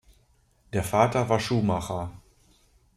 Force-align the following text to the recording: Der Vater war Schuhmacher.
Der 0.73 0.83
Vater 0.83 1.29
war 1.29 1.39
Schuhmacher. 1.39 2.09